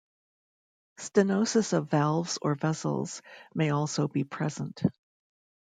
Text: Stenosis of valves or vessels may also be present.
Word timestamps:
Stenosis 0.97 1.73
of 1.73 1.91
valves 1.91 2.39
or 2.41 2.55
vessels 2.55 3.21
may 3.53 3.69
also 3.69 4.07
be 4.07 4.23
present. 4.23 4.81